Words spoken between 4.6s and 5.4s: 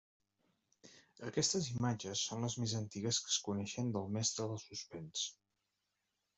suspens.